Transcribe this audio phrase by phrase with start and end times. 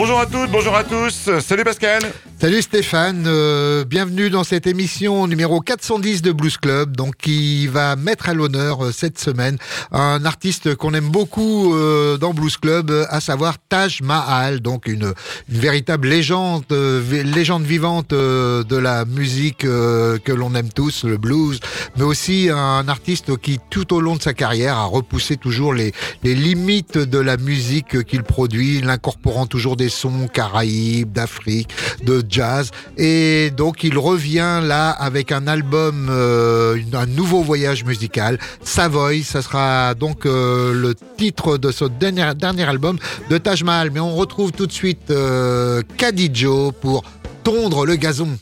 [0.00, 1.28] Bonjour à toutes, bonjour à tous.
[1.40, 2.00] Salut Pascal.
[2.40, 7.96] Salut Stéphane, euh, bienvenue dans cette émission numéro 410 de Blues Club, donc qui va
[7.96, 9.58] mettre à l'honneur euh, cette semaine
[9.90, 15.14] un artiste qu'on aime beaucoup euh, dans Blues Club, à savoir Taj Mahal, donc une,
[15.48, 21.58] une véritable légende, légende vivante de la musique que l'on aime tous, le blues,
[21.96, 25.92] mais aussi un artiste qui tout au long de sa carrière a repoussé toujours les,
[26.22, 31.70] les limites de la musique qu'il produit, l'incorporant toujours des sons caraïbes, d'Afrique,
[32.04, 32.70] de jazz.
[32.96, 39.22] Et donc il revient là avec un album, euh, un nouveau voyage musical, Savoy.
[39.22, 42.98] Ça sera donc euh, le titre de ce dernier, dernier album
[43.30, 43.90] de Taj Mahal.
[43.90, 47.02] Mais on retrouve tout de suite euh, Kadidjo pour
[47.44, 48.36] tondre le gazon.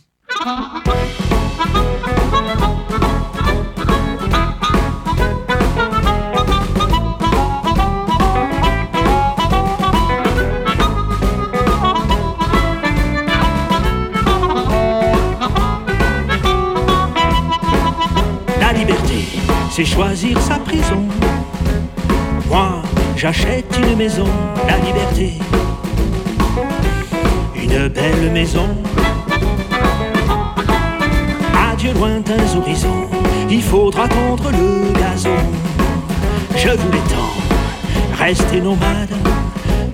[19.77, 21.03] C'est choisir sa prison.
[22.49, 22.81] Moi,
[23.15, 24.25] j'achète une maison,
[24.67, 25.35] la liberté.
[27.55, 28.69] Une belle maison.
[31.71, 33.07] Adieu lointains horizons,
[33.51, 35.45] il faudra tondre le gazon.
[36.57, 39.15] Je voulais tant rester nomade,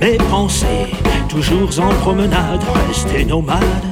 [0.00, 0.92] mais penser
[1.28, 3.86] toujours en promenade, rester nomade.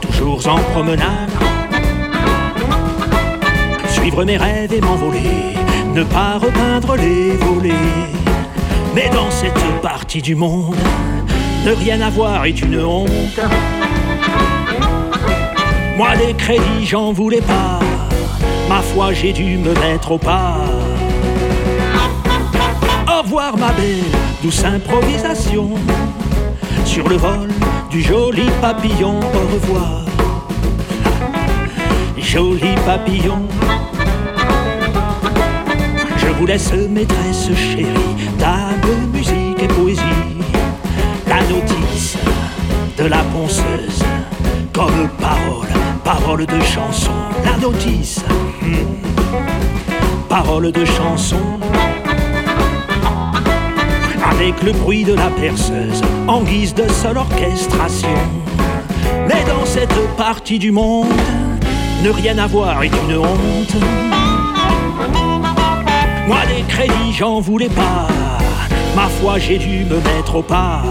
[0.00, 1.32] Toujours en promenade
[4.02, 5.54] suivre mes rêves et m'envoler,
[5.94, 8.10] ne pas repeindre les volets.
[8.96, 10.74] Mais dans cette partie du monde,
[11.64, 13.40] ne rien avoir est une honte.
[15.96, 17.78] Moi les crédits j'en voulais pas,
[18.68, 20.56] ma foi j'ai dû me mettre au pas.
[23.06, 24.02] Au revoir ma belle,
[24.42, 25.70] douce improvisation,
[26.84, 27.50] sur le vol
[27.88, 30.02] du joli papillon, au revoir.
[32.18, 33.42] Joli papillon,
[36.42, 37.86] vous laisse maîtresse chérie,
[38.36, 40.02] dame, musique et poésie.
[41.28, 42.16] La notice
[42.98, 44.02] de la ponceuse,
[44.72, 45.68] comme parole,
[46.02, 47.12] parole de chanson.
[47.44, 48.24] La notice,
[48.60, 51.38] hmm, parole de chanson.
[54.28, 58.18] Avec le bruit de la perceuse, en guise de seule orchestration.
[59.28, 61.06] Mais dans cette partie du monde,
[62.02, 64.21] ne rien avoir est une honte.
[66.32, 68.08] Moi les crédits j'en voulais pas,
[68.96, 70.82] ma foi j'ai dû me mettre au pas.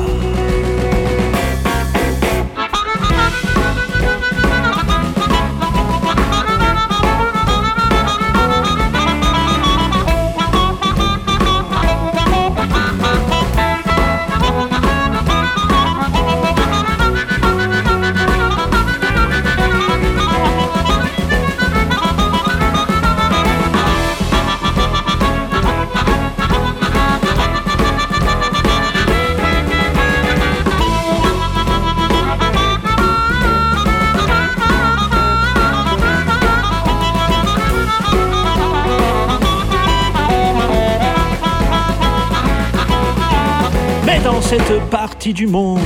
[44.51, 45.79] Cette partie du monde,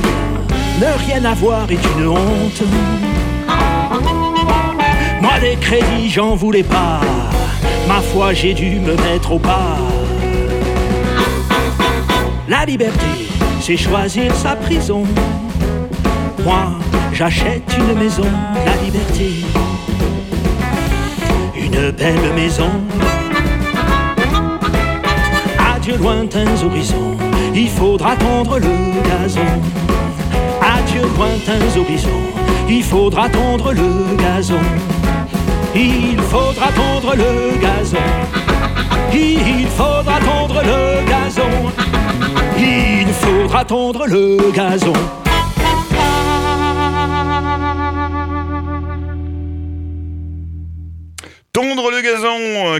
[0.80, 2.62] ne rien avoir est une honte.
[5.22, 6.98] Moi des crédits j'en voulais pas,
[7.86, 9.76] ma foi j'ai dû me mettre au pas.
[12.48, 13.28] La liberté,
[13.60, 15.04] c'est choisir sa prison.
[16.44, 16.66] Moi,
[17.12, 18.30] j'achète une maison,
[18.64, 19.44] la liberté.
[21.56, 22.70] Une belle maison.
[25.58, 27.25] Adieu lointains horizons
[27.56, 29.60] il faudra tondre le gazon.
[30.60, 32.10] Adieu lointains horizons,
[32.68, 34.60] il faudra tondre le gazon.
[35.74, 37.98] Il faudra tondre le gazon.
[39.12, 41.72] Il faudra tondre le gazon.
[42.58, 44.92] Il faudra tondre le gazon.
[51.52, 52.15] Tondre le gazon,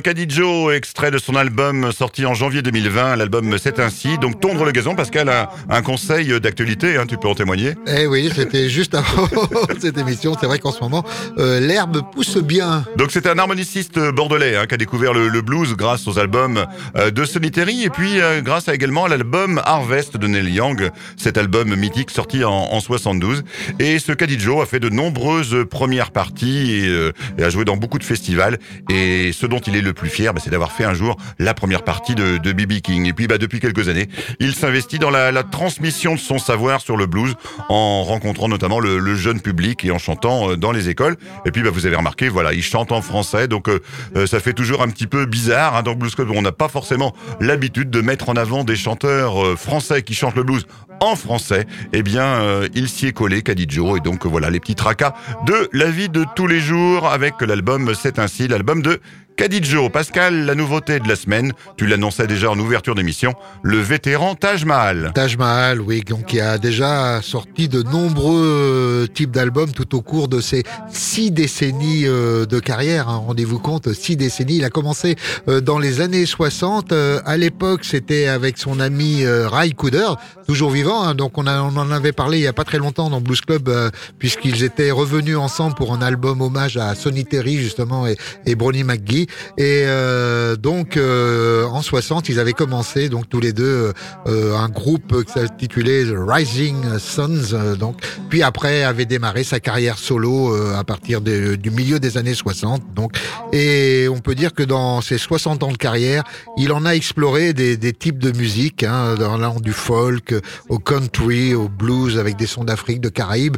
[0.03, 3.17] Kadidjo, extrait de son album sorti en janvier 2020.
[3.17, 4.19] L'album C'est ainsi.
[4.19, 7.75] Donc tondre le gazon, Pascal a un conseil d'actualité, hein, tu peux en témoigner.
[7.87, 9.29] Eh oui, c'était juste avant
[9.81, 10.37] cette émission.
[10.41, 11.05] C'est vrai qu'en ce moment,
[11.39, 12.85] euh, l'herbe pousse bien.
[12.97, 16.67] Donc c'est un harmoniciste bordelais hein, qui a découvert le, blues grâce aux albums
[16.97, 21.39] euh, de Solitary et puis euh, grâce à également l'album Harvest de Neil Young, cet
[21.39, 23.45] album mythique sorti en, 72.
[23.79, 27.99] Et ce Kadidjo a fait de nombreuses premières parties et, et a joué dans beaucoup
[27.99, 28.59] de festivals.
[28.91, 31.55] Et ce dont il est le plus fier, bah, c'est d'avoir fait un jour la
[31.55, 33.07] première partie de, de BB King.
[33.07, 34.09] Et puis bah, depuis quelques années,
[34.41, 37.35] il s'investit dans la, la, transmission de son savoir sur le blues
[37.69, 41.17] en rencontrant notamment le, le jeune public et en chantant euh, dans les écoles.
[41.45, 43.81] Et puis bah, vous avez remarqué, voilà, il chante en français, donc euh,
[44.17, 46.31] euh, ça fait toujours un petit peu bizarre hein, dans Blues Club.
[46.31, 50.43] On n'a pas forcément l'habitude de mettre en avant des chanteurs français qui chantent le
[50.43, 50.67] blues
[51.01, 51.67] en français.
[51.93, 53.99] Eh bien, il s'y est collé, Joe.
[53.99, 55.15] Et donc voilà les petits tracas
[55.47, 59.01] de la vie de tous les jours avec l'album C'est ainsi, l'album de
[59.37, 64.35] Kadidjo, Pascal, la nouveauté de la semaine, tu l'annonçais déjà en ouverture d'émission, le vétéran
[64.35, 65.13] Taj Mahal.
[65.15, 70.29] Taj Mahal, oui, donc qui a déjà sorti de nombreux types d'albums tout au cours
[70.29, 73.11] de ses six décennies euh, de carrière.
[73.11, 73.23] Hein.
[73.27, 74.57] Rendez-vous compte, six décennies.
[74.57, 75.17] Il a commencé
[75.49, 76.93] euh, dans les années 60.
[76.93, 80.09] Euh, à l'époque, c'était avec son ami Ray Cooder,
[80.47, 81.03] toujours vivant.
[81.03, 81.15] Hein.
[81.15, 83.71] Donc on, en avait parlé il y a pas très longtemps dans Blues Club,
[84.19, 88.17] puisqu'ils étaient revenus ensemble pour un album hommage à Sonny Terry justement et,
[88.47, 89.26] et McGee.
[89.59, 93.93] Et euh, donc euh, en 60, ils avaient commencé donc tous les deux
[94.27, 97.77] euh, un groupe qui s'intitulait Rising Sons.
[97.79, 97.97] donc
[98.29, 102.83] puis après avait démarré sa carrière solo à partir du milieu des années 60.
[102.95, 103.17] Donc
[103.53, 106.25] et on peut dire que dans ses 60 ans de carrière,
[106.57, 110.35] il en a exploré des, des types de musique, hein, allant du folk
[110.69, 113.57] au country, au blues avec des sons d'Afrique, de Caraïbes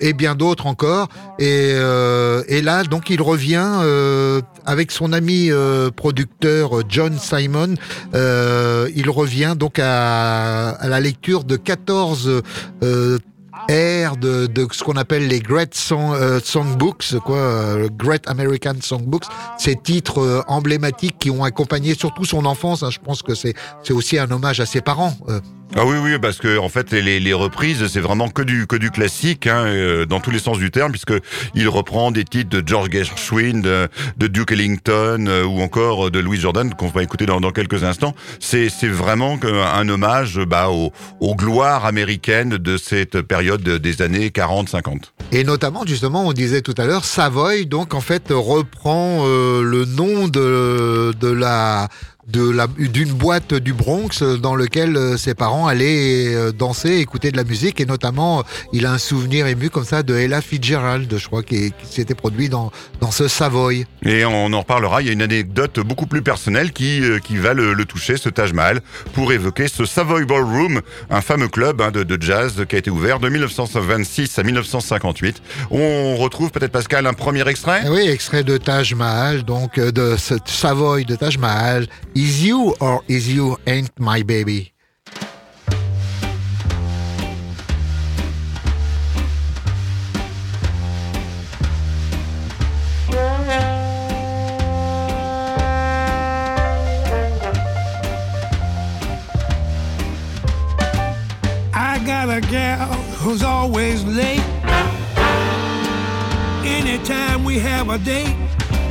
[0.00, 1.08] et bien d'autres encore.
[1.38, 1.70] Et,
[2.48, 3.82] et là donc il revient
[4.64, 7.74] avec son ami euh, producteur euh, John Simon,
[8.14, 12.42] euh, il revient donc à, la lecture de 14
[13.68, 19.24] airs de, ce qu'on appelle les Great Song, Songbooks, quoi, Great American Songbooks,
[19.58, 22.82] ces titres emblématiques qui ont accompagné surtout son enfance.
[22.82, 22.90] Hein.
[22.90, 23.54] je pense que c'est
[23.90, 25.14] aussi un hommage à ses parents.
[25.76, 28.76] Ah oui, oui, parce que en fait, les, les reprises, c'est vraiment que du que
[28.76, 31.12] du classique, hein, euh, dans tous les sens du terme, puisque
[31.54, 36.18] il reprend des titres de George Gershwin, de, de Duke Ellington, euh, ou encore de
[36.18, 38.14] Louis Jordan, qu'on va écouter dans, dans quelques instants.
[38.40, 44.28] C'est c'est vraiment un hommage bah, aux, aux gloires américaines de cette période des années
[44.28, 45.12] 40-50.
[45.32, 49.84] Et notamment, justement, on disait tout à l'heure, Savoy, donc en fait reprend euh, le
[49.84, 55.66] nom de de la de la d'une boîte du Bronx dans lequel euh, ses parents
[55.66, 58.44] allaient euh, danser, écouter de la musique et notamment
[58.74, 62.50] il a un souvenir ému comme ça de Ella Fitzgerald, je crois, qui, s'était produit
[62.50, 62.70] dans
[63.00, 63.86] dans ce Savoy.
[64.04, 65.00] Et on en reparlera.
[65.00, 68.28] Il y a une anecdote beaucoup plus personnelle qui euh, qui va le, toucher, ce
[68.28, 68.80] Taj Mahal,
[69.14, 72.90] pour évoquer ce Savoy Ballroom, un fameux club hein, de, de, jazz qui a été
[72.90, 75.42] ouvert de 1926 à 1958.
[75.70, 77.84] On retrouve peut-être Pascal un premier extrait?
[77.88, 81.86] Oui, extrait de Taj Mahal, donc de ce Savoy de Taj Mahal.
[82.18, 84.72] Is you or is you ain't my baby?
[101.72, 102.92] I got a gal
[103.22, 104.42] who's always late.
[106.66, 108.36] Anytime we have a date,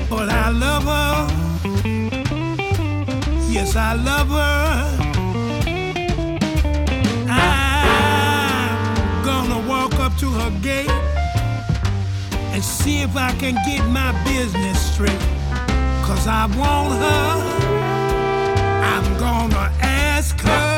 [0.09, 1.46] but I love her
[3.57, 4.97] yes, I love her.
[7.27, 10.91] I'm gonna walk up to her gate
[12.53, 15.23] and see if I can get my business straight.
[16.05, 17.31] Cause I want her.
[18.93, 20.76] I'm gonna ask her,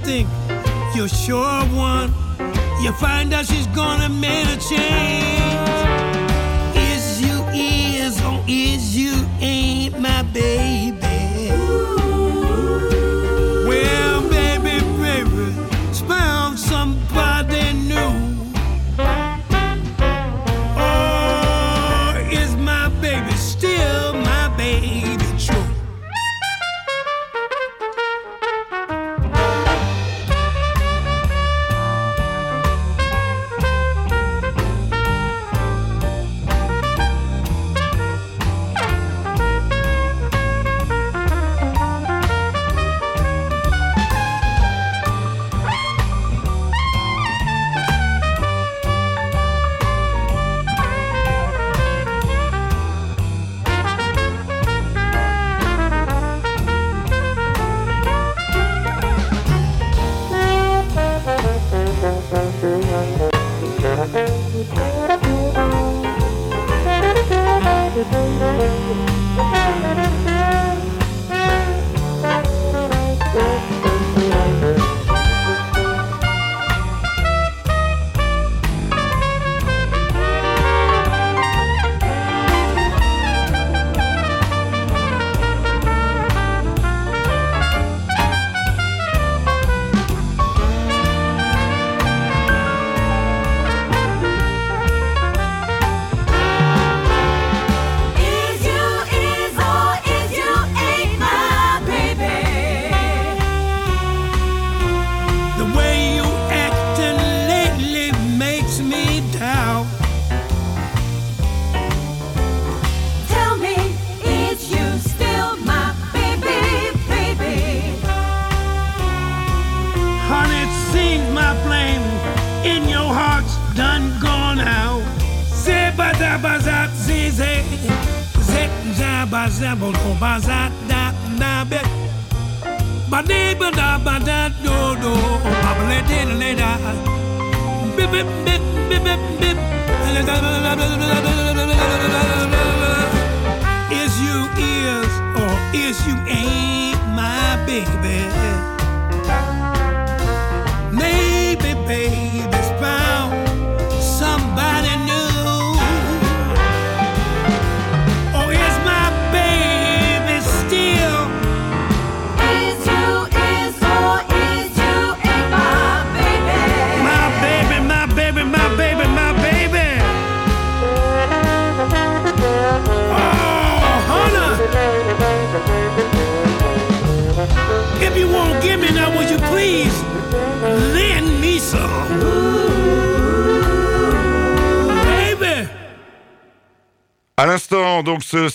[0.00, 0.28] Think
[0.94, 2.12] you're sure one.
[2.82, 5.70] You find out she's gonna make a change.
[6.76, 11.01] Is you is or is you ain't my baby?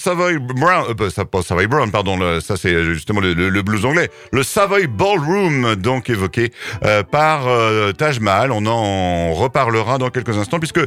[0.08, 5.76] Savoy Brown, euh, Savoy Brown, pardon, ça c'est justement le, blues anglais, le Savoy Ballroom,
[5.76, 6.54] donc évoqué
[6.86, 8.54] euh, par euh, Taj Mahal.
[8.54, 10.80] On en reparlera dans quelques instants, puisque,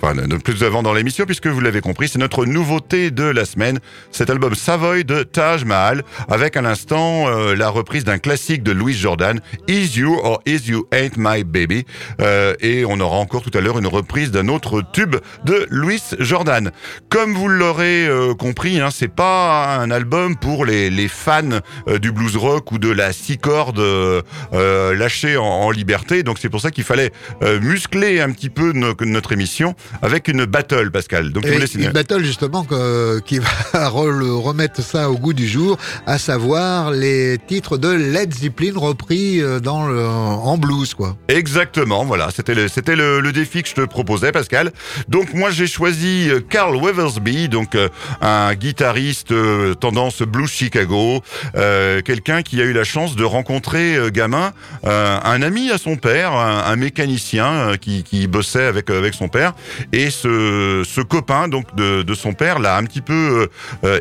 [0.00, 3.80] enfin, plus avant dans l'émission, puisque vous l'avez compris, c'est notre nouveauté de la semaine,
[4.12, 8.70] cet album Savoy de Taj Mahal, avec à l'instant euh, la reprise d'un classique de
[8.70, 11.84] Louis Jordan, Is You or Is You Ain't My Baby,
[12.20, 16.00] Euh, et on aura encore tout à l'heure une reprise d'un autre tube de Louis
[16.20, 16.70] Jordan.
[17.08, 18.34] Comme vous l'aurez euh,
[18.68, 21.42] compris, hein, c'est pas un album pour les, les fans
[21.88, 24.22] euh, du blues rock ou de la six cordes euh,
[24.52, 26.22] euh, lâchée en, en liberté.
[26.22, 27.12] Donc c'est pour ça qu'il fallait
[27.60, 31.32] muscler un petit peu no- notre émission avec une battle, Pascal.
[31.32, 33.48] Donc Et une battle justement que- qui va
[33.88, 39.40] re- remettre ça au goût du jour, à savoir les titres de Led Zeppelin repris
[39.62, 41.16] dans le, en blues quoi.
[41.28, 44.72] Exactement, voilà, c'était le, c'était le, le défi que je te proposais, Pascal.
[45.08, 47.76] Donc moi j'ai choisi Carl Weathersby, donc
[48.20, 51.22] un guitariste euh, tendance blues Chicago,
[51.56, 54.52] euh, quelqu'un qui a eu la chance de rencontrer euh, gamin
[54.84, 59.54] un ami à son père, un, mécanicien qui, bossait avec avec son père,
[59.92, 63.48] et ce, ce copain donc de, de son père l'a un petit peu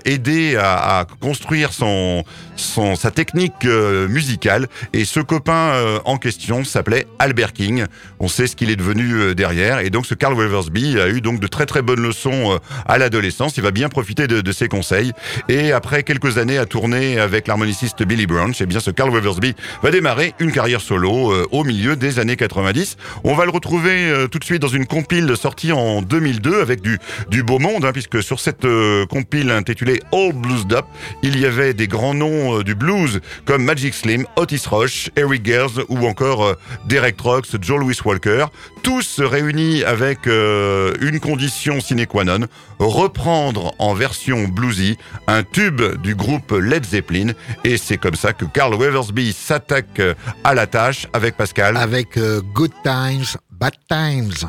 [0.05, 2.23] aidé à, construire son,
[2.55, 5.73] son sa technique musicale, et ce copain
[6.05, 7.85] en question s'appelait Albert King.
[8.19, 9.79] On sait ce qu'il est devenu derrière.
[9.79, 13.57] Et donc ce Carl Weathersby a eu donc de très très bonnes leçons à l'adolescence.
[13.57, 15.13] Il va bien profiter de, de ses conseils.
[15.49, 19.55] Et après quelques années à tourner avec l'harmoniciste Billy Branch, eh bien ce Carl Weathersby
[19.81, 22.97] va démarrer une carrière solo euh, au milieu des années 90.
[23.23, 26.81] On va le retrouver euh, tout de suite dans une compile sortie en 2002 avec
[26.81, 30.85] du, du beau monde, hein, puisque sur cette euh, compile intitulée All Blues Up,
[31.23, 35.85] il y avait des grands noms du blues comme Magic Slim, Otis Rush, Eric Gers
[35.89, 38.45] ou encore Derek Trucks, Joe Louis Walker,
[38.83, 42.47] tous réunis avec une condition sine qua non,
[42.79, 47.33] reprendre en version bluesy un tube du groupe Led Zeppelin.
[47.63, 51.77] Et c'est comme ça que Carl Weathersby s'attaque euh, à la tâche avec Pascal.
[51.77, 54.47] Avec euh, Good Times, Bad Times.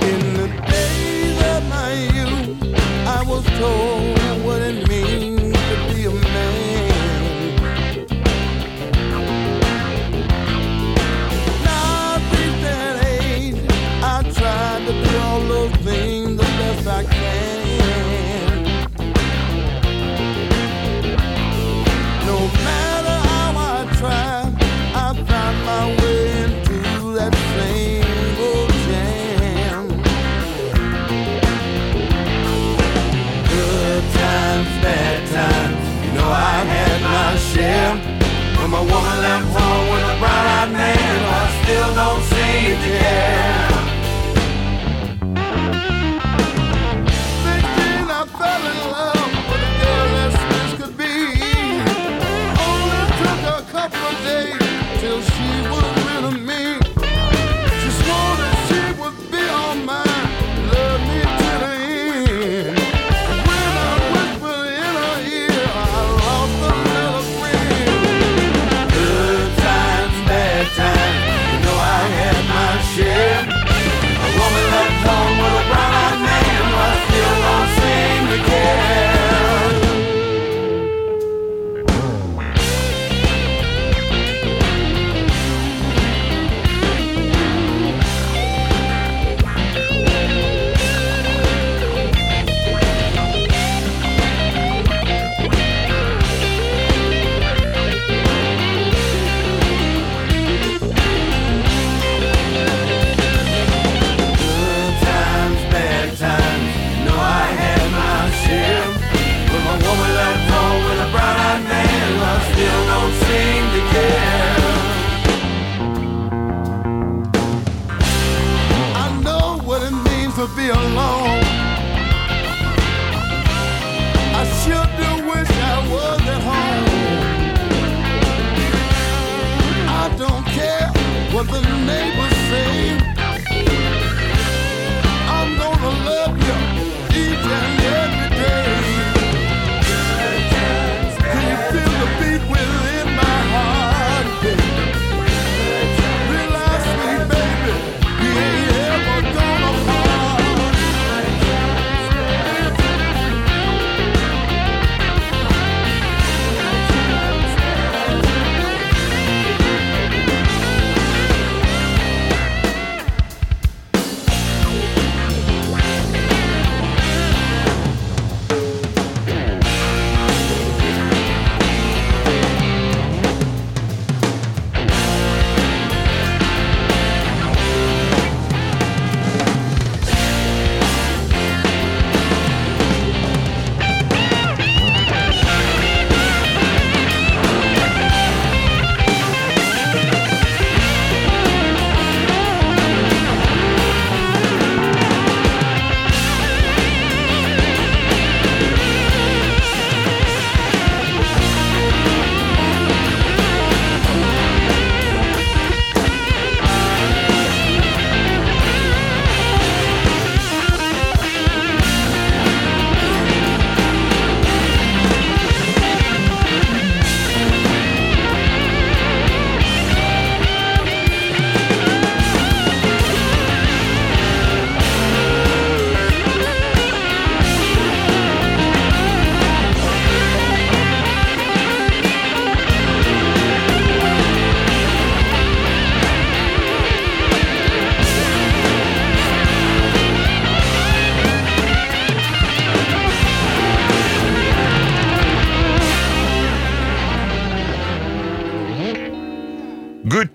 [0.00, 2.76] In the days of my youth,
[3.06, 4.17] I was told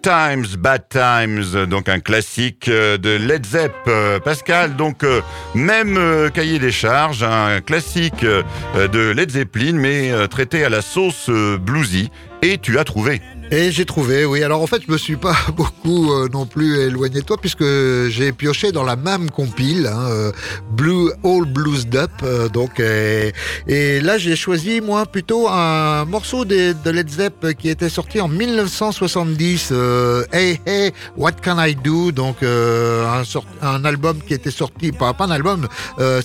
[0.03, 3.73] Times, Bad Times, donc un classique euh, de Led Zepp.
[3.87, 5.21] Euh, Pascal, donc euh,
[5.55, 5.97] même
[6.33, 12.11] cahier des charges, un classique de Led Zeppelin, mais traité à la sauce bluesy.
[12.41, 13.21] Et tu as trouvé.
[13.55, 14.41] Et j'ai trouvé, oui.
[14.41, 17.63] Alors en fait, je me suis pas beaucoup euh, non plus éloigné de toi puisque
[18.09, 20.31] j'ai pioché dans la même compile, hein, euh,
[20.71, 22.09] Blue All Blues Up.
[22.23, 23.31] euh, donc et,
[23.67, 28.19] et là, j'ai choisi moi plutôt un morceau de, de Led Zepp qui était sorti
[28.21, 29.69] en 1970.
[29.71, 32.11] euh, hey Hey, What Can I Do?
[32.11, 35.67] Donc euh, un, sort- un album qui était sorti, pas, pas un album,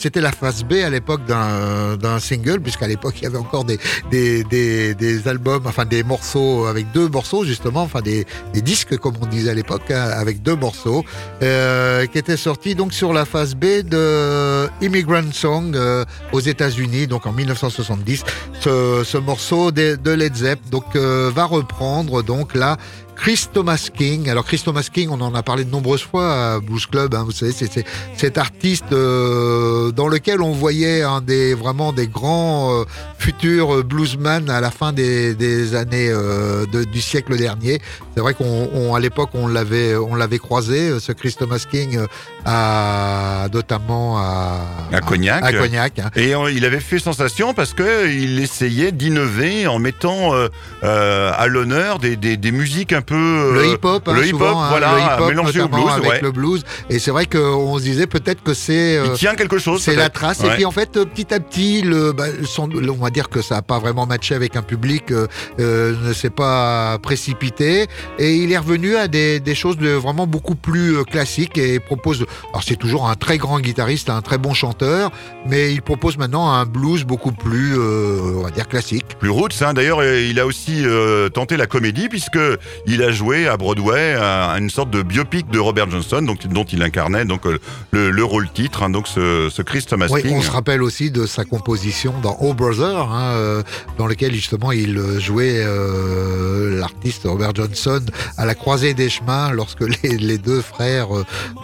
[0.00, 3.78] c'était la phase B à l'époque d'un single puisqu'à l'époque il y avait encore des
[4.10, 9.14] des, des, des albums, enfin des morceaux avec deux morceaux justement, enfin des, disques comme
[9.20, 11.04] on disait à l'époque, hein, avec deux morceaux,
[11.42, 17.06] euh, qui étaient sortis donc sur la phase B de Immigrant Song euh, aux États-Unis,
[17.06, 18.24] donc en 1970.
[18.60, 22.76] Ce, ce morceau de, de Led Zepp donc euh, va reprendre donc là.
[23.18, 24.30] Chris Thomas King.
[24.30, 27.14] Alors Chris Thomas King, on en a parlé de nombreuses fois à Blues Club.
[27.14, 27.84] hein, vous savez, c'est
[28.16, 32.84] cet artiste euh, dans lequel on voyait des vraiment des grands euh,
[33.18, 37.80] futurs bluesmen à la fin des, des années euh, de- du siècle dernier.
[38.14, 41.64] C'est vrai qu'on on- à l'époque on l'avait on l'avait croisé, euh, ce Chris Thomas
[41.70, 42.06] King, euh,
[42.44, 44.60] à notamment à
[44.92, 45.42] À Cognac.
[45.44, 45.98] À Cognac.
[45.98, 46.10] hein.
[46.16, 50.48] Et euh, il avait fait sensation parce que il essayait d'innover en mettant euh,
[50.84, 54.38] euh, à l'honneur des, des, des musiques un peu euh, Le hip-hop, hein, le hip-hop,
[54.40, 56.20] souvent, hein, voilà, mélangé au blues, avec ouais.
[56.20, 56.64] le blues.
[56.90, 59.82] Et c'est vrai qu'on se disait peut-être que c'est euh, Il tient quelque chose.
[59.82, 60.40] C'est la trace.
[60.40, 60.48] Ouais.
[60.48, 63.40] Et puis en fait, euh, petit à petit, le, bah, son- on va dire que
[63.42, 65.26] ça n'a pas vraiment matché avec un public, euh,
[65.60, 67.86] euh, ne s'est pas précipité.
[68.18, 71.80] Et il est revenu à des, des choses de vraiment beaucoup plus euh, classiques et
[71.80, 72.24] propose.
[72.50, 75.10] Alors c'est toujours un très grand guitariste, un très bon chanteur,
[75.46, 79.04] mais il propose maintenant un blues beaucoup plus, euh, on va dire classique.
[79.18, 79.62] plus roots.
[79.62, 79.72] Hein.
[79.74, 82.38] D'ailleurs, euh, il a aussi euh, tenté la comédie puisque
[82.86, 86.64] il a joué à Broadway à une sorte de biopic de Robert Johnson, donc dont
[86.64, 87.58] il incarnait donc euh,
[87.90, 88.82] le, le rôle titre.
[88.82, 90.36] hein, donc ce, ce Chris Thomas Oui, King.
[90.36, 93.62] on se rappelle aussi de sa composition dans Oh Brother, hein, euh,
[93.98, 98.00] dans lequel justement il euh, jouait euh, l'artiste Robert Johnson
[98.36, 101.08] à la croisée des chemins lorsque les, les deux frères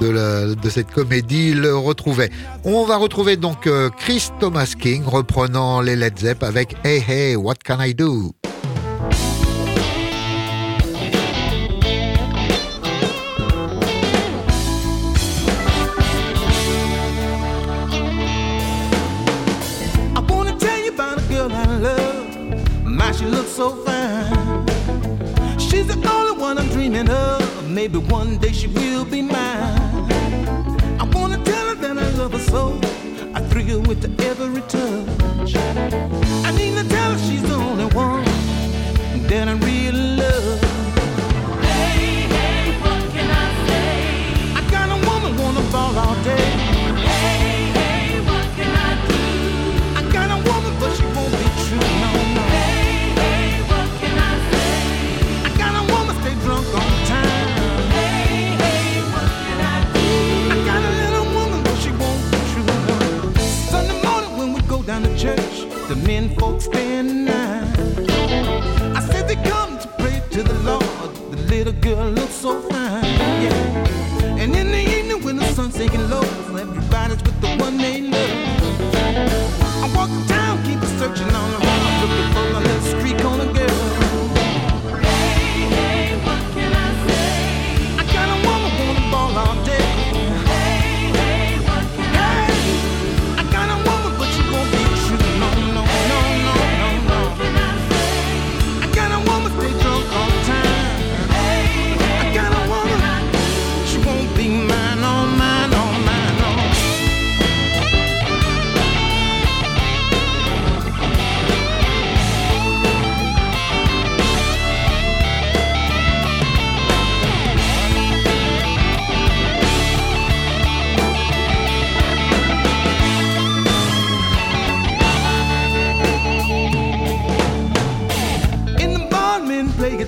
[0.01, 2.31] de, la- de cette comédie le retrouvaient.
[2.65, 3.69] On va retrouver donc
[3.99, 8.33] Chris Thomas King reprenant les Led Zepp avec Hey Hey, What Can I Do?
[23.19, 24.67] She looks so fine.
[25.59, 27.69] She's the only one I'm dreaming of.
[27.69, 30.11] Maybe one day she will be mine.
[31.01, 32.81] I wanna tell her that I love her so.
[33.35, 35.57] I thrill with every touch.
[36.49, 38.25] I need to tell her she's the only one
[39.29, 40.61] that I really love.
[41.63, 43.91] Hey, hey, what can I say?
[44.59, 46.64] I got a woman wanna ball all day.
[66.07, 67.67] Men folks stand nine.
[68.97, 70.85] I said they come to pray to the Lord.
[71.31, 73.05] The little girl looks so fine,
[73.45, 74.41] yeah.
[74.41, 76.23] And in the evening when the sun's sinking low,
[76.65, 78.95] everybody's with the one they love.
[79.85, 83.44] I walk the town, keep searching all around, looking for my little street corner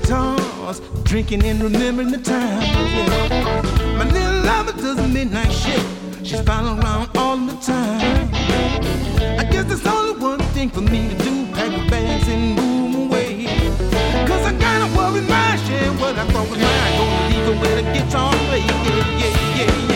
[0.07, 2.65] guitars, drinking and remembering the times.
[2.65, 3.97] Yeah.
[3.99, 5.85] My little lover does a midnight shift.
[6.25, 8.31] She's following around all the time.
[9.39, 13.11] I guess there's only one thing for me to do: pack my bags and move
[13.11, 13.47] away.
[14.29, 16.99] Cause I kinda worry my share what I thought was mine.
[16.99, 18.61] Gonna leave her with a guitar play.
[18.61, 18.75] Yeah,
[19.19, 19.96] yeah, yeah, yeah.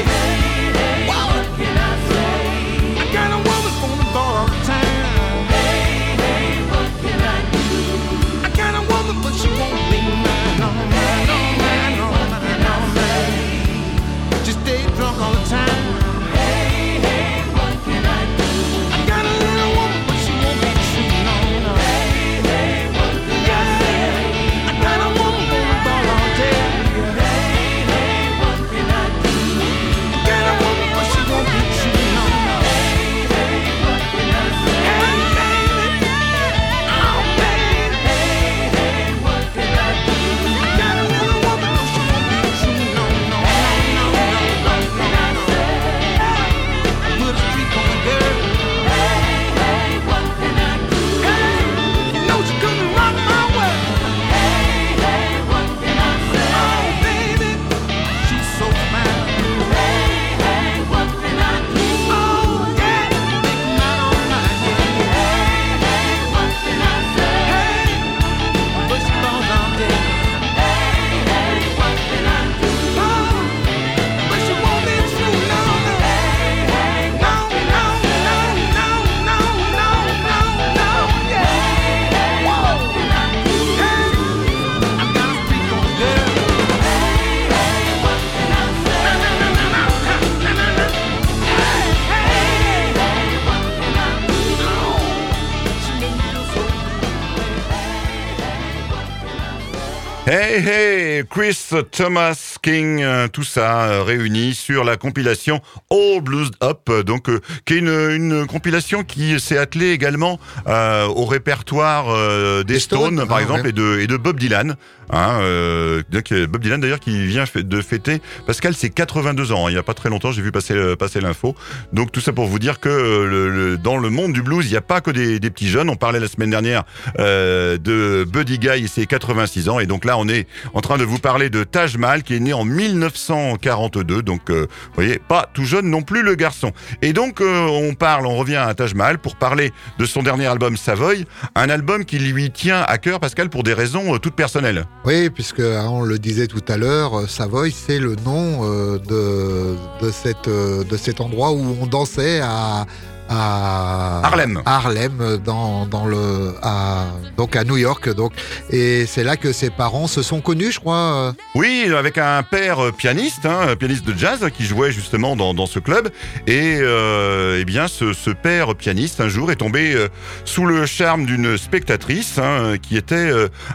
[100.33, 101.59] Hey hey, Chris
[101.91, 107.29] Thomas King, euh, tout ça euh, réuni sur la compilation All Blues Up, euh, donc
[107.29, 110.39] euh, qui est une, une compilation qui s'est attelée également
[110.69, 112.15] au répertoire
[112.59, 113.71] des Des Stones, Stones, par ah, exemple, ouais.
[113.71, 114.77] et de et de Bob Dylan.
[115.13, 116.03] Hein, euh,
[116.49, 119.83] Bob Dylan d'ailleurs qui vient de fêter Pascal c'est 82 ans hein, il y a
[119.83, 121.57] pas très longtemps j'ai vu passer passer l'info
[121.93, 124.71] donc tout ça pour vous dire que le, le- dans le monde du blues il
[124.71, 126.85] n'y a pas que des, des petits jeunes on parlait la semaine dernière
[127.19, 131.05] euh, de Buddy Guy ses 86 ans et donc là on est en train de
[131.05, 135.49] vous parler de Taj Mahal qui est né en 1942 donc euh, vous voyez pas
[135.53, 136.73] tout jeune non plus le garçon.
[137.03, 140.47] Et donc euh, on parle on revient à Taj Mahal pour parler de son dernier
[140.47, 141.27] album Savoy.
[141.55, 144.85] Un album qui lui tient à cœur Pascal pour des raisons euh, toutes personnelles.
[145.05, 148.65] Oui, puisque hein, on le disait tout à l'heure, Savoy, c'est le nom
[148.99, 152.87] de, de, cette, de cet endroit où on dansait à,
[153.31, 154.61] à Harlem.
[154.67, 158.13] Harlem, euh, dans, dans le, à, donc à New York.
[158.15, 158.33] Donc,
[158.71, 160.97] et c'est là que ses parents se sont connus, je crois.
[160.97, 161.33] euh.
[161.55, 165.67] Oui, avec un père euh, pianiste, hein, pianiste de jazz, qui jouait justement dans, dans
[165.67, 166.11] ce club.
[166.49, 169.97] Et euh, eh bien, ce, ce père pianiste, un jour, est tombé
[170.45, 173.31] sous le charme d'une spectatrice hein, qui était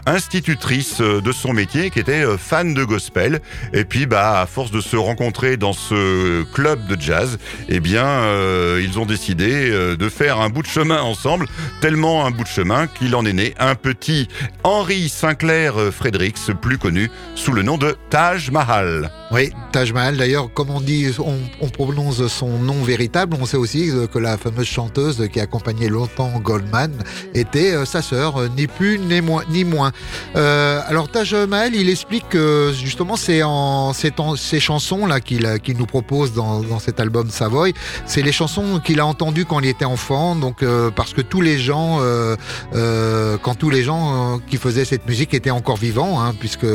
[0.06, 3.40] institutrice de son métier, qui était fan de gospel.
[3.72, 7.38] Et puis, bah, à force de se rencontrer dans ce club de jazz,
[7.68, 11.46] eh bien, euh, ils ont décidé euh, de faire un bout de chemin ensemble,
[11.80, 14.28] tellement un bout de chemin qu'il en est né un petit
[14.64, 19.10] Henri Sinclair euh, Fredericks, plus connu sous le nom de Taj Mahal.
[19.32, 20.16] Oui, Taj Mahal.
[20.16, 23.36] D'ailleurs, comme on dit, on, on prononce son nom véritable.
[23.40, 26.92] On sait aussi euh, que la fameuse chanteuse qui accompagnait longtemps Goldman
[27.34, 29.42] était sa sœur, ni plus ni moins.
[29.50, 29.92] Ni moins.
[30.34, 35.76] Alors Taj Mahal, il explique que justement, c'est en en- ces chansons là qu'il qu'il
[35.76, 37.74] nous propose dans, dans cet album Savoy.
[38.06, 40.36] C'est les chansons qu'il a entendues quand il était enfant.
[40.36, 42.36] Donc euh, parce que tous les gens, euh,
[42.74, 46.66] euh, quand tous les gens qui faisaient cette musique étaient encore vivants, hein, puisque tu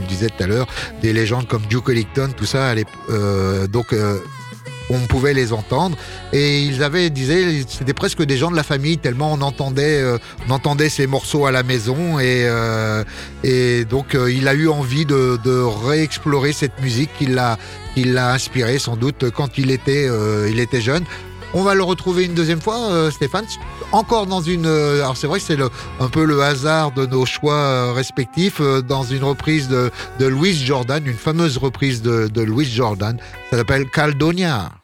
[0.00, 0.66] le disais tout à l'heure,
[1.02, 2.74] des légendes comme Duke Ellington, tout ça,
[3.68, 3.94] donc
[4.90, 5.96] on pouvait les entendre
[6.34, 10.04] et ils avaient, disaient, c'était presque des gens de la famille tellement on entendait,
[10.46, 16.52] on entendait ces morceaux à la maison et donc il a eu envie de, réexplorer
[16.52, 17.58] cette musique qui l'a
[17.94, 20.08] qui l'a inspiré sans doute quand il était
[20.50, 21.04] il était jeune.
[21.56, 23.44] On va le retrouver une deuxième fois, euh, Stéphane,
[23.92, 24.66] encore dans une.
[24.66, 25.56] euh, alors c'est vrai que c'est
[26.00, 30.54] un peu le hasard de nos choix euh, respectifs dans une reprise de, de Louis
[30.54, 33.18] Jordan, une fameuse reprise de, de Louis Jordan.
[33.50, 34.83] Ça s'appelle Caldonia.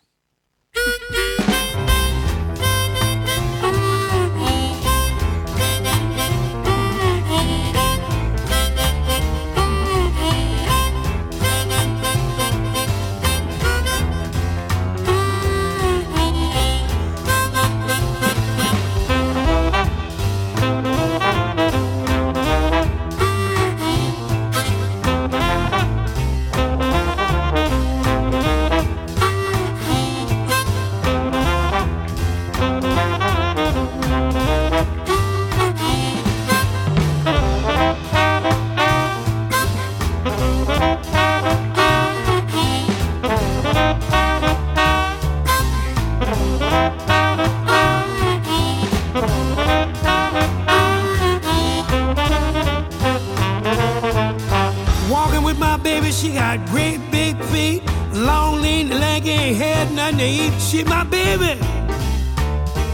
[56.56, 57.80] Got great big feet,
[58.12, 60.52] long, lean, leggy, ain't had nothing to eat.
[60.60, 61.52] She my baby,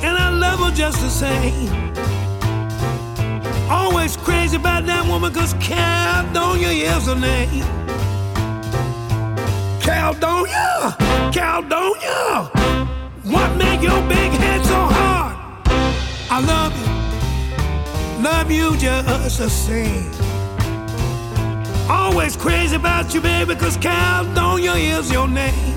[0.05, 1.71] and I love her just the same.
[3.71, 7.65] Always crazy about that woman, cause Caldonia is her name.
[9.81, 10.95] Caldonia,
[11.33, 12.51] Caldonia,
[13.25, 15.35] what make your big head so hard?
[16.31, 20.36] I love you, love you just the same.
[21.89, 25.76] Always crazy about you, baby, cause Caldonia is your name.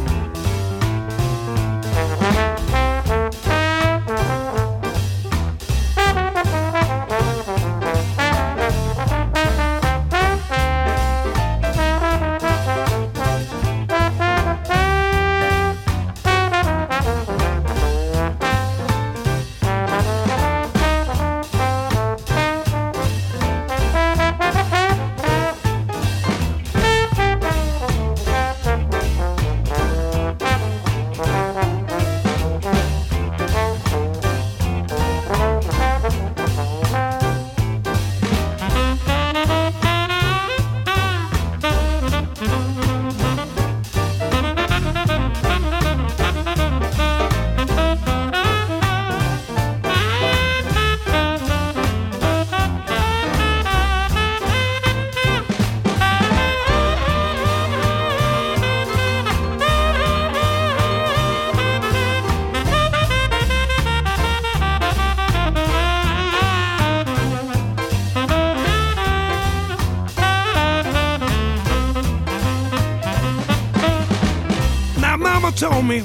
[75.49, 75.99] Mama told me,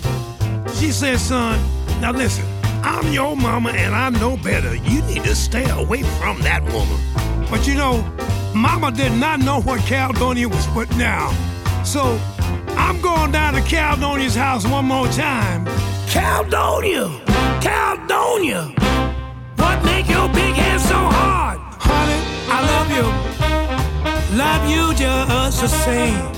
[0.74, 1.58] she said, son,
[2.00, 2.44] now listen,
[2.82, 4.74] I'm your mama and I know better.
[4.74, 6.98] You need to stay away from that woman.
[7.50, 8.02] But you know,
[8.54, 11.34] mama did not know what Caledonia was putting down.
[11.84, 12.18] So
[12.76, 15.66] I'm going down to Caledonia's house one more time.
[16.08, 17.08] Caledonia!
[17.60, 18.72] Caledonia!
[19.56, 21.58] What make your big head so hard?
[21.78, 24.38] Honey, I love you.
[24.38, 26.33] Love you just the same.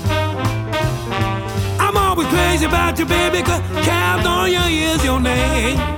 [2.17, 5.96] Always crazy about you, baby, cause Caledonia is your name.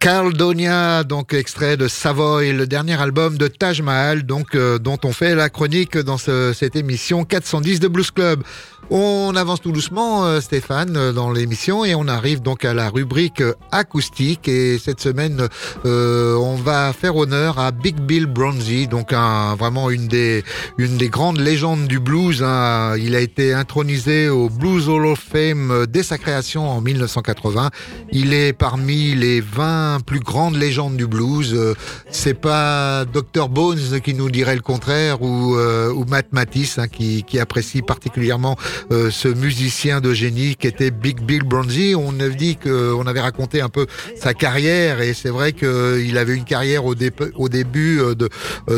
[0.00, 5.12] Caldonia, donc extrait de Savoy, le dernier album de Taj Mahal, donc euh, dont on
[5.12, 8.42] fait la chronique dans ce- cette émission 410 de Blues Club.
[8.90, 12.88] On avance tout doucement, euh, Stéphane, euh, dans l'émission et on arrive donc à la
[12.88, 14.48] rubrique euh, acoustique.
[14.48, 15.46] Et cette semaine,
[15.84, 20.42] euh, on va faire honneur à Big Bill Bronzy, donc un, vraiment une des,
[20.78, 22.42] une des grandes légendes du blues.
[22.42, 22.94] hein.
[22.98, 27.70] Il a été intronisé au Blues Hall of Fame dès sa création en 1980.
[28.12, 31.52] Il est parmi les 20 plus grandes légendes du blues.
[31.54, 31.74] Euh,
[32.10, 36.88] C'est pas Dr Bones qui nous dirait le contraire ou, euh, ou Matt Matisse hein,
[36.88, 38.56] qui, qui apprécie particulièrement
[38.92, 41.94] euh, ce musicien de génie qui était Big Bill Bronzy.
[41.96, 46.16] On a dit que on avait raconté un peu sa carrière et c'est vrai qu'il
[46.18, 48.28] avait une carrière au, dé- au début de,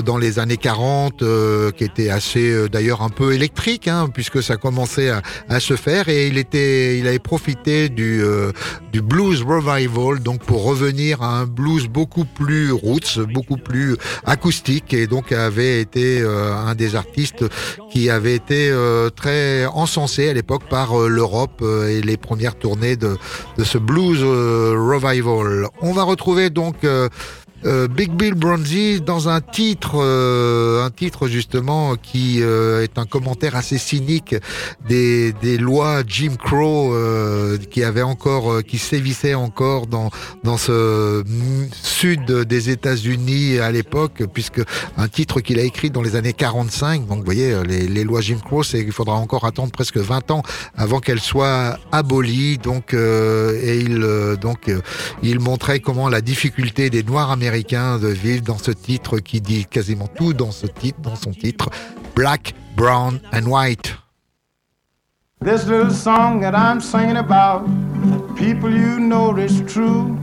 [0.00, 4.56] dans les années 40 euh, qui était assez d'ailleurs un peu électrique hein, puisque ça
[4.56, 8.22] commençait à, à se faire et il était il avait profité du
[8.92, 14.92] du blues revival donc pour revenir à un blues beaucoup plus roots beaucoup plus acoustique
[14.94, 17.44] et donc avait été euh, un des artistes
[17.90, 22.96] qui avait été euh, très encensé à l'époque par euh, l'Europe et les premières tournées
[22.96, 23.16] de,
[23.62, 25.66] ce blues revival.
[25.80, 26.76] On va retrouver donc
[27.66, 33.04] euh, Big Bill Bronzy dans un titre, euh, un titre justement qui euh, est un
[33.04, 34.34] commentaire assez cynique
[34.88, 40.10] des, des lois Jim Crow euh, qui avait encore, euh, qui sévissaient encore dans
[40.42, 44.62] dans ce mm, sud des États-Unis à l'époque, puisque
[44.96, 47.06] un titre qu'il a écrit dans les années 45.
[47.06, 50.30] Donc vous voyez, les, les lois Jim Crow, c'est qu'il faudra encore attendre presque 20
[50.30, 50.42] ans
[50.76, 52.56] avant qu'elles soient abolies.
[52.58, 54.00] Donc et il
[54.40, 54.70] donc
[55.22, 59.66] il montrait comment la difficulté des Noirs américains de vivre dans ce titre qui dit
[59.66, 61.68] quasiment tout dans ce titre, dans son titre,
[62.14, 63.96] Black, Brown and White.
[65.40, 67.66] This little song that I'm singing about,
[68.36, 70.16] people you know it's true.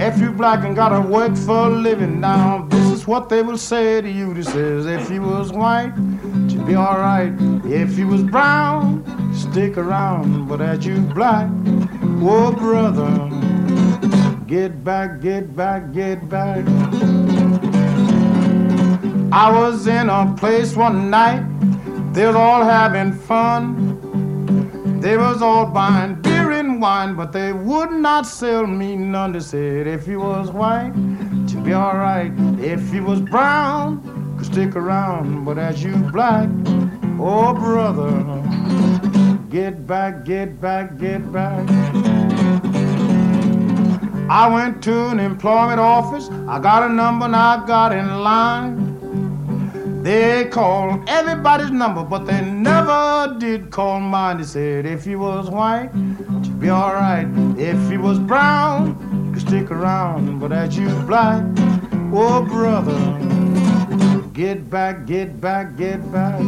[0.00, 3.58] If you black and gotta work for a living now, this is what they will
[3.58, 4.34] say to you.
[4.34, 5.92] This says, if you was white,
[6.48, 7.32] you'd be alright.
[7.64, 10.48] If you was brown, stick around.
[10.48, 11.48] But as you black,
[12.20, 13.30] oh brother,
[14.46, 16.64] get back, get back, get back.
[19.32, 21.44] I was in a place one night,
[22.12, 25.00] they was all having fun.
[25.00, 29.32] They was all buying beer and wine, but they would not sell me none.
[29.32, 30.92] They said, if you was white,
[31.48, 32.32] you'd be alright.
[32.58, 34.00] If you was brown,
[34.38, 35.44] could stick around.
[35.44, 36.48] But as you black,
[37.20, 38.22] oh brother,
[39.50, 42.13] get back, get back, get back.
[44.28, 46.30] I went to an employment office.
[46.48, 50.02] I got a number and I got in line.
[50.02, 54.38] They called everybody's number, but they never did call mine.
[54.38, 57.26] They said if you was white, you'd be alright.
[57.58, 58.96] If you was brown,
[59.26, 60.38] you could stick around.
[60.38, 61.44] But as you black,
[62.12, 62.98] oh brother,
[64.32, 66.40] get back, get back, get back.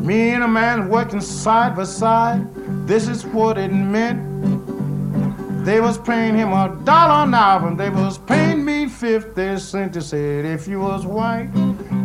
[0.00, 2.46] Me and a man working side by side.
[2.86, 4.59] This is what it meant.
[5.64, 9.94] They was paying him a dollar an hour, and they was paying me fifty cents.
[9.94, 11.50] They said if you was white,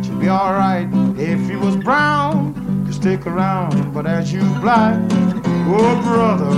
[0.02, 0.88] you'd be alright.
[1.18, 3.92] If you was brown, you stick around.
[3.94, 5.00] But as you black,
[5.68, 6.56] oh brother,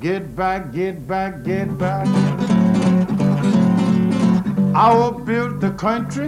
[0.00, 2.06] get back, get back, get back.
[4.74, 6.26] I built the country,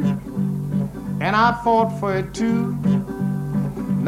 [1.21, 2.77] and I fought for it too.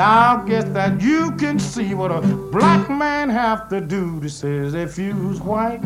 [0.00, 4.18] Now I guess that you can see what a black man have to do.
[4.18, 5.82] This says if you's white,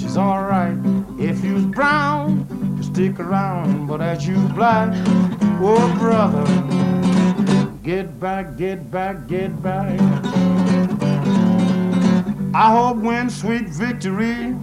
[0.00, 0.76] she's alright.
[1.16, 2.44] If you's brown,
[2.76, 3.86] you stick around.
[3.86, 4.90] But as you black,
[5.60, 6.44] oh brother,
[7.84, 10.00] get back, get back, get back.
[12.52, 14.56] I hope win sweet victory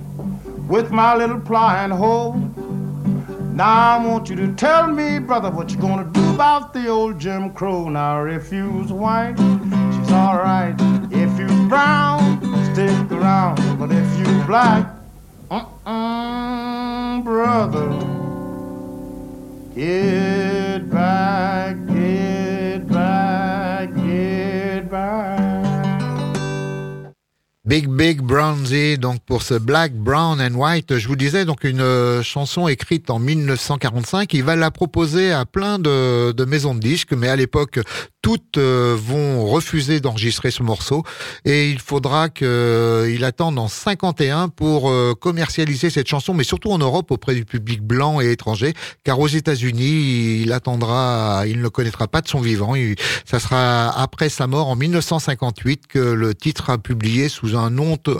[0.67, 2.33] with my little ply and hoe.
[3.53, 7.19] Now I want you to tell me, brother, what you gonna do about the old
[7.19, 7.89] Jim Crow.
[7.89, 10.73] Now if you was white, she's alright.
[11.11, 12.39] If you brown,
[12.71, 13.77] stick around.
[13.77, 14.87] But if you black,
[15.51, 17.89] uh-uh, brother,
[19.75, 25.38] get back, get back, get back.
[27.69, 31.81] Big Big Bronzy, donc pour ce Black, Brown and White, je vous disais donc une
[31.81, 34.33] euh, chanson écrite en 1945.
[34.33, 37.79] Il va la proposer à plein de, de maisons de disques, mais à l'époque
[38.23, 41.03] toutes euh, vont refuser d'enregistrer ce morceau
[41.45, 46.79] et il faudra qu'il attende en 51 pour euh, commercialiser cette chanson, mais surtout en
[46.79, 52.07] Europe auprès du public blanc et étranger, car aux États-Unis il attendra, il ne connaîtra
[52.07, 52.73] pas de son vivant.
[53.25, 57.77] Ça sera après sa mort en 1958 que le titre sera publié sous un, un
[57.77, 58.17] autre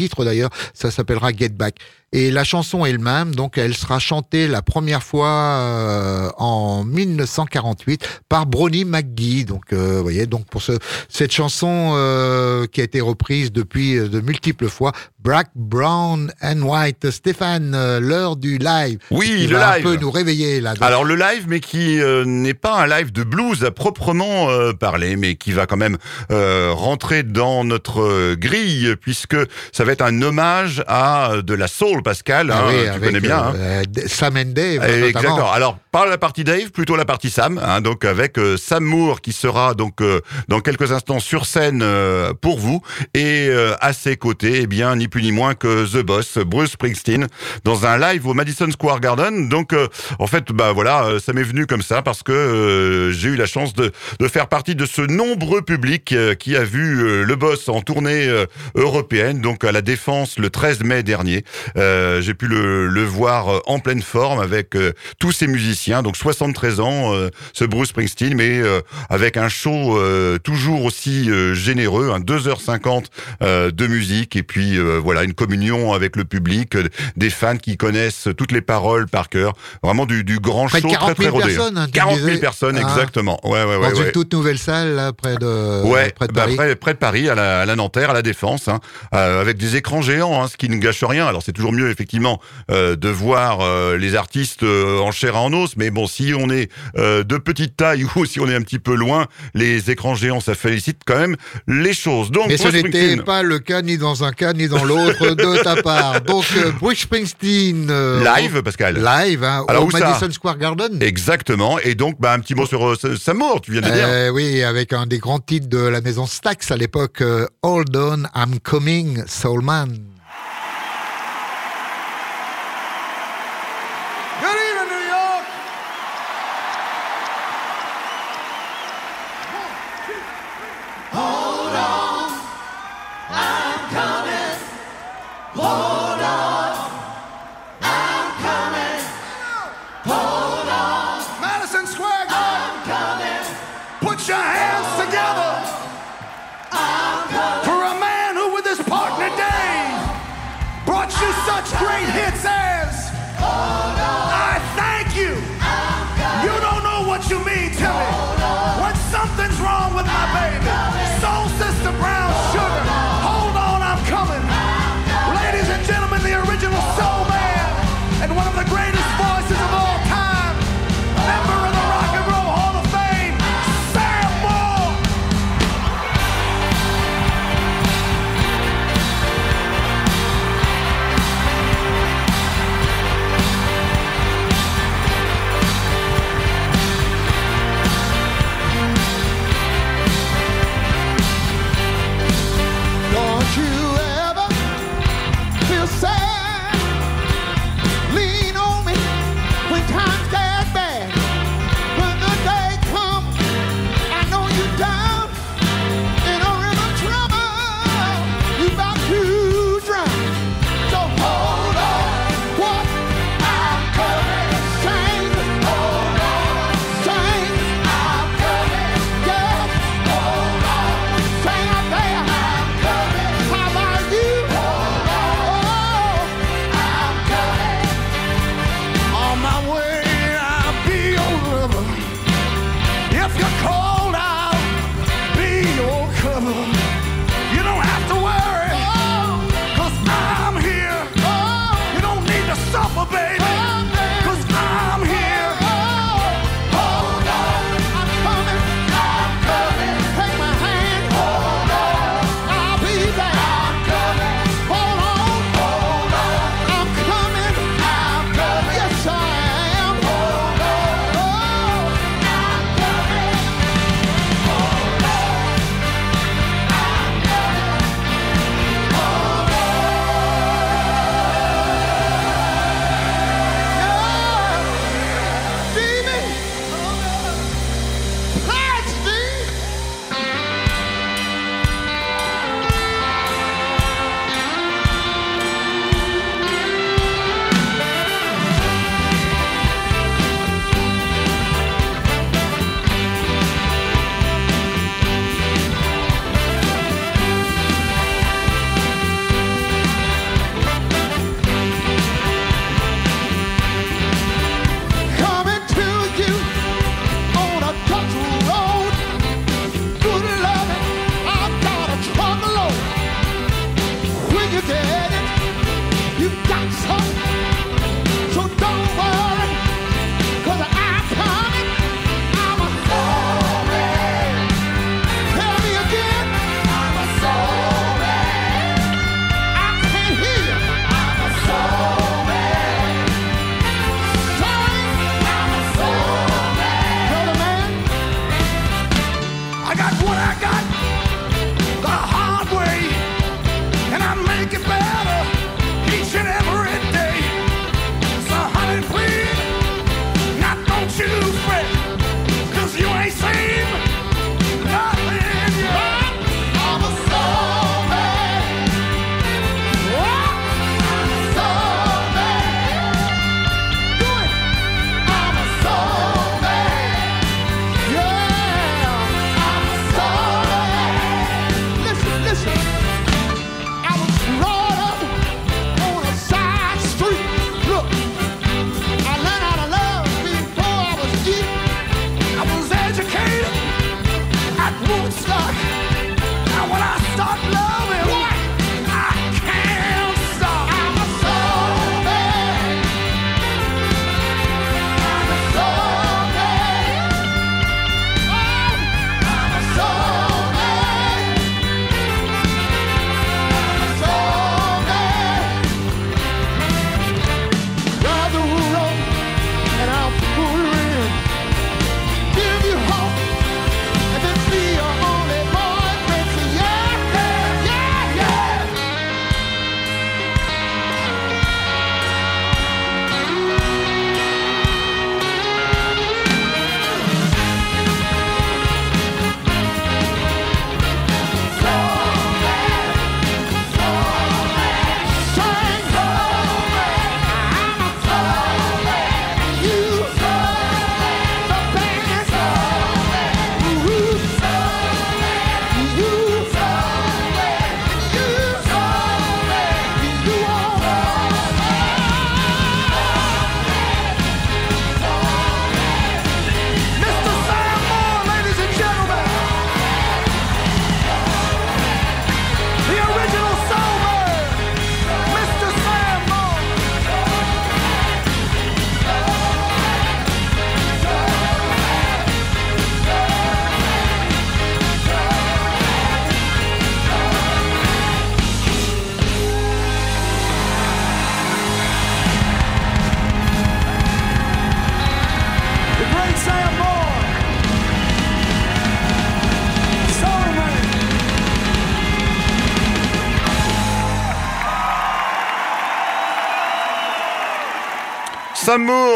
[0.00, 1.76] titre d'ailleurs, ça s'appellera Get Back.
[2.12, 6.82] Et la chanson est le même, donc elle sera chantée la première fois euh, en
[6.82, 9.44] 1948 par Brony McGee.
[9.44, 10.72] Donc, euh, vous voyez, donc pour ce,
[11.08, 14.90] cette chanson euh, qui a été reprise depuis euh, de multiples fois,
[15.22, 17.10] Black, Brown and White.
[17.10, 18.98] Stéphane, euh, l'heure du live.
[19.10, 19.62] Oui, le live.
[19.62, 20.74] un peu nous réveiller là.
[20.74, 24.50] Donc, Alors le live, mais qui euh, n'est pas un live de blues à proprement
[24.50, 25.98] euh, parler, mais qui va quand même
[26.30, 29.36] euh, rentrer dans notre grille, puisque
[29.72, 32.50] ça va être un hommage à euh, de la soul, Pascal.
[32.52, 33.38] ah hein, oui, tu avec, connais bien.
[33.38, 33.52] hein.
[33.56, 35.06] euh, euh, Sam Eh, notamment.
[35.06, 35.52] Exactement.
[35.52, 39.20] Alors, pas la partie Dave, plutôt la partie Sam, hein, donc avec euh, Sam Moore
[39.20, 42.80] qui sera donc euh, dans quelques instants sur scène euh, pour vous
[43.12, 46.72] et euh, à ses côtés, eh bien ni plus ni moins que The Boss, Bruce
[46.72, 47.26] Springsteen,
[47.64, 49.48] dans un live au Madison Square Garden.
[49.48, 49.88] Donc, euh,
[50.18, 53.74] en fait, bah voilà, ça m'est venu comme ça parce que j'ai eu la chance
[53.74, 58.28] de, de faire partie de ce nombreux public qui a vu le Boss en tournée
[58.74, 61.44] européenne, donc à la Défense le 13 mai dernier.
[61.76, 64.76] J'ai pu le, le voir en pleine forme avec
[65.18, 69.98] tous ces musiciens, donc 73 ans, euh, ce Bruce Springsteen, mais euh, avec un show
[69.98, 73.06] euh, toujours aussi généreux, hein, 2h50
[73.42, 76.76] euh, de musique, et puis voilà, une communion avec le public,
[77.16, 79.52] des fans qui connaissent toutes les paroles par cœur,
[79.82, 81.54] vraiment du, du grand Près de show 40 très 000 très rodé.
[81.56, 82.40] personnes, hein, tu 40 000 disais.
[82.40, 82.88] personnes, Ah.
[82.88, 83.38] exactement.
[83.44, 83.92] Ouais, ouais, ouais.
[83.92, 86.56] dans une toute nouvelle salle là, près de, Ouais, près de bah, Paris.
[86.56, 88.80] près, près de Paris, à la, à la Nanterre, à la Défense, hein,
[89.12, 91.26] avec des écrans géants, hein, ce qui ne gâche rien.
[91.26, 93.60] Alors c'est toujours mieux effectivement de voir
[93.96, 97.76] les artistes en chair et en os, mais bon, si on est euh, de petite
[97.76, 101.18] taille ou si on est un petit peu loin, les écrans géants, ça félicite quand
[101.18, 102.30] même les choses.
[102.30, 105.62] Donc, Mais ce n'était pas le cas ni dans un cas ni dans l'autre de
[105.62, 106.20] ta part.
[106.22, 108.96] Donc euh, Bruce Springsteen euh, live, Pascal.
[108.96, 111.02] live hein, Alors, au ça Madison Square Garden.
[111.02, 111.78] Exactement.
[111.78, 114.32] Et donc, bah, un petit mot sur euh, Samour, tu viens de dire.
[114.34, 117.22] Oui, avec un des grands titres de la maison Stax à l'époque,
[117.62, 119.62] Hold On, I'm Coming, Soul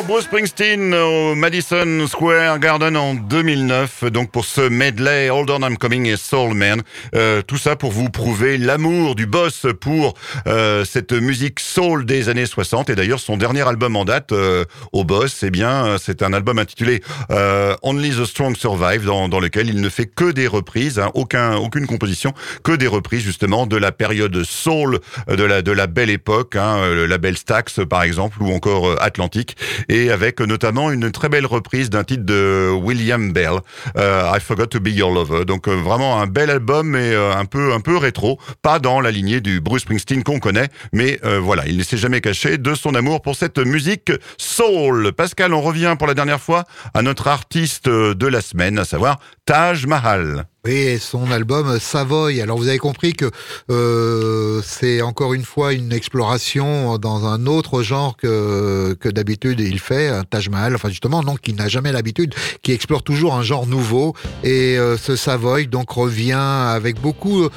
[0.03, 4.05] Bruce Springsteen au Madison Square Garden en 2009.
[4.05, 6.83] Donc pour ce medley Hold On I'm Coming et Soul Man.
[7.15, 10.15] Euh, tout ça pour vous prouver l'amour du boss pour
[10.47, 12.91] euh, cette musique soul des années 60.
[12.91, 16.59] Et d'ailleurs son dernier album en date euh, au boss, eh bien c'est un album
[16.59, 20.99] intitulé euh, Only the Strong Survive dans, dans lequel il ne fait que des reprises,
[20.99, 22.33] hein, aucun, aucune composition,
[22.63, 26.89] que des reprises justement de la période soul de la, de la belle époque, hein,
[26.89, 29.57] le label Stax par exemple ou encore euh, Atlantique
[29.89, 33.61] et avec notamment une très belle reprise d'un titre de William Bell,
[33.97, 35.45] euh, I Forgot to Be Your Lover.
[35.45, 39.01] Donc euh, vraiment un bel album mais euh, un peu un peu rétro, pas dans
[39.01, 42.74] la lignée du Bruce Springsteen qu'on connaît, mais voilà, il ne s'est jamais caché de
[42.74, 45.12] son amour pour cette musique soul.
[45.12, 49.18] Pascal, on revient pour la dernière fois à notre artiste de la semaine, à savoir
[49.47, 50.47] Taj Mahal.
[50.67, 52.41] Et son album Savoy.
[52.41, 53.31] Alors vous avez compris que
[53.71, 59.79] euh, c'est encore une fois une exploration dans un autre genre que, que d'habitude il
[59.79, 63.43] fait, un Taj Mahal, enfin justement, non, qui n'a jamais l'habitude, qui explore toujours un
[63.43, 64.15] genre nouveau.
[64.43, 67.49] Et euh, ce Savoy donc revient avec beaucoup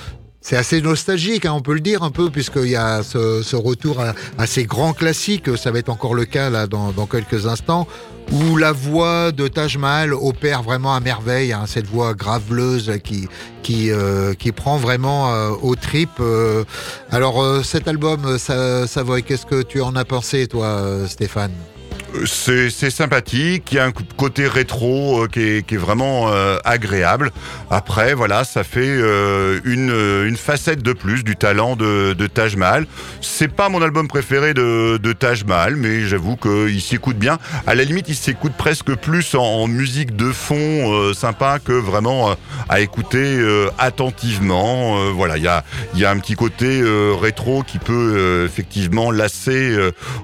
[0.41, 3.55] c'est assez nostalgique, hein, on peut le dire un peu, puisqu'il y a ce, ce
[3.57, 5.57] retour à, à, ces grands classiques.
[5.57, 7.85] Ça va être encore le cas là dans, dans quelques instants,
[8.31, 11.53] où la voix de Taj Mahal opère vraiment à merveille.
[11.53, 13.27] Hein, cette voix graveleuse qui
[13.63, 16.19] qui euh, qui prend vraiment euh, aux tripes.
[16.19, 16.63] Euh.
[17.11, 21.51] Alors euh, cet album, ça, Savoy, qu'est-ce que tu en as pensé, toi, Stéphane?
[22.25, 26.57] C'est sympathique, il y a un côté rétro euh, qui, est, qui est vraiment euh,
[26.63, 27.31] agréable.
[27.69, 29.91] Après, voilà, ça fait euh, une,
[30.27, 32.87] une facette de plus du talent de, de Taj Mahal.
[33.21, 37.37] C'est pas mon album préféré de, de Taj Mahal, mais j'avoue qu'il s'écoute bien.
[37.65, 42.35] À la limite, il s'écoute presque plus en, musique de fond sympa que vraiment
[42.69, 43.37] à écouter
[43.77, 45.11] attentivement.
[45.11, 45.63] Voilà, il y a,
[45.95, 46.81] y a un petit côté
[47.19, 49.75] rétro qui peut effectivement lasser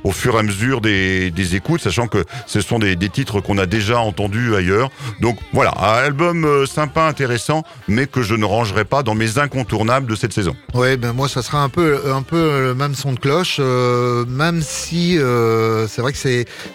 [0.03, 3.57] au fur et à mesure des, des écoutes, sachant que ce sont des, titres qu'on
[3.57, 4.89] a déjà entendus ailleurs.
[5.21, 9.37] Donc voilà, un album euh, sympa, intéressant, mais que je ne rangerai pas dans mes
[9.37, 10.55] incontournables de cette saison.
[10.73, 14.25] Ouais, ben moi ça sera un peu un peu le même son de cloche, euh,
[14.25, 16.17] même si euh, c'est vrai que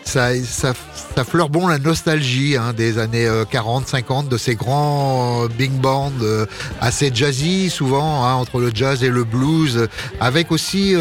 [0.04, 0.72] ça, ça
[1.16, 5.72] ça fleure bon la nostalgie hein, des années euh, 40, 50 de ces grands big
[5.72, 6.12] bands
[6.80, 9.88] assez jazzy souvent hein, entre le jazz et le blues,
[10.20, 10.94] avec aussi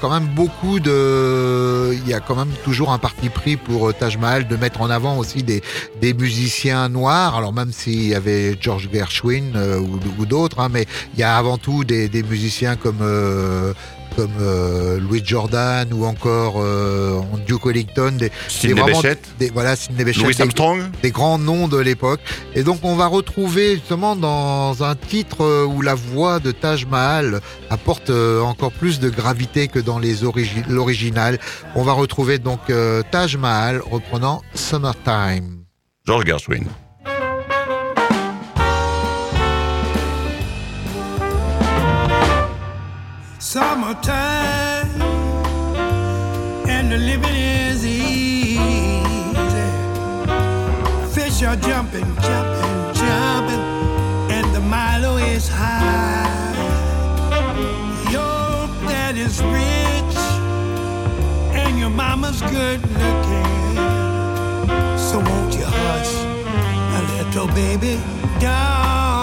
[0.00, 3.92] quand même beaucoup de, il y a quand même toujours un parti pris pour euh,
[3.92, 5.62] Taj Mahal de mettre en avant aussi des
[6.14, 7.36] musiciens noirs.
[7.36, 11.36] Alors même s'il y avait George Gershwin euh, ou, d'autres, hein, mais il y a
[11.36, 13.72] avant tout des, des musiciens comme euh,
[14.16, 19.18] comme euh, Louis Jordan ou encore euh, Duke Ellington, des, des vraiment- Bechet.
[19.38, 22.20] des- voilà, Sidney Bechet, Louis Armstrong des grands noms de l'époque.
[22.54, 26.86] Et donc on va retrouver justement dans un titre euh, où la voix de Taj
[26.86, 27.40] Mahal
[27.70, 31.38] apporte encore plus de gravité que dans les origi- l'original.
[31.74, 35.64] On va retrouver donc euh, Taj Mahal reprenant Summertime.
[36.06, 36.64] George Gershwin.
[43.46, 45.00] Summertime
[46.68, 48.58] and the living is easy.
[51.14, 53.62] Fish are jumping, jumping, jumping,
[54.34, 56.26] and the Milo is high.
[58.10, 60.16] Your dad is rich,
[61.54, 63.76] and your mama's good looking.
[64.98, 66.14] So won't you hush
[66.98, 68.00] a little baby?
[68.40, 69.15] Don't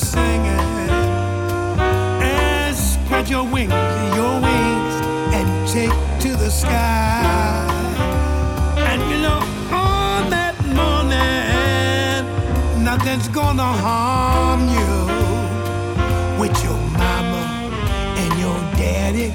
[0.00, 0.90] singing
[2.22, 3.72] and spread your wings,
[4.18, 4.94] your wings,
[5.36, 7.66] and take to the sky.
[8.90, 9.40] And you know,
[9.72, 12.24] on that morning,
[12.84, 14.92] nothing's gonna harm you
[16.40, 17.42] with your mama
[18.20, 19.32] and your daddy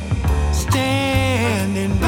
[0.52, 2.05] standing by.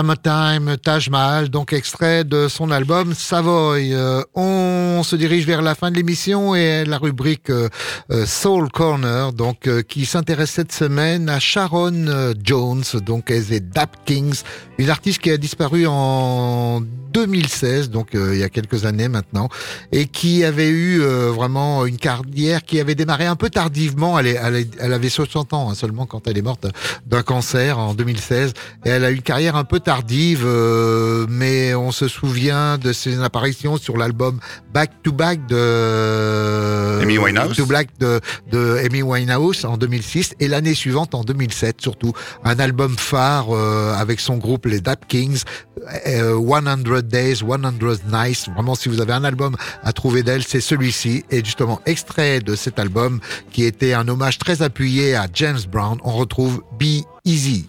[0.00, 3.94] Summertime, Taj Mahal, donc extrait de son album Savoy.
[3.94, 7.70] Euh, on se dirige vers la fin de l'émission et la rubrique euh,
[8.10, 13.50] euh, Soul Corner, donc euh, qui s'intéresse cette semaine à Sharon euh, Jones, donc elle
[13.54, 14.42] est Dap Kings,
[14.76, 16.82] une artiste qui a disparu en
[17.14, 19.48] 2016, donc euh, il y a quelques années maintenant,
[19.92, 24.18] et qui avait eu vraiment une carrière qui avait démarré un peu tardivement.
[24.18, 26.66] Elle, est- elle, est- elle avait 60 ans hein, seulement quand elle est morte
[27.06, 28.52] d'un cancer en 2016,
[28.84, 32.92] et elle a eu une carrière un peu tardive, euh, mais on se souvient de
[32.92, 34.40] ses apparitions sur l'album
[34.74, 37.46] Back to Back de Amy Winehouse.
[37.46, 38.20] Back to Black de,
[38.50, 42.12] de Amy Winehouse en 2006 et l'année suivante en 2007 surtout
[42.42, 45.42] un album phare euh, avec son groupe les Dap Kings
[46.08, 48.48] euh, 100 Days 100 Nights.
[48.52, 51.24] Vraiment si vous avez un album à trouver d'elle c'est celui-ci.
[51.30, 53.20] Et justement extrait de cet album
[53.52, 57.68] qui était un hommage très appuyé à James Brown on retrouve Be Easy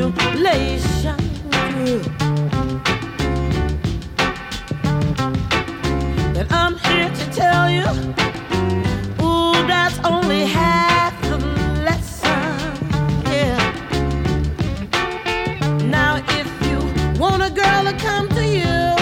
[0.00, 1.16] tribulation.
[6.34, 7.84] But I'm here to tell you,
[9.22, 11.36] ooh, that's only half the
[11.84, 12.32] lesson.
[13.26, 13.58] Yeah.
[15.84, 16.78] Now, if you
[17.20, 18.96] want a girl to come to you,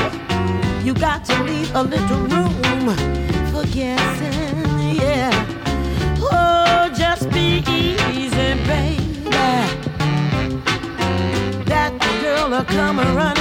[0.84, 2.96] you got to leave a little room
[3.52, 4.37] for guessing.
[12.68, 13.37] come around.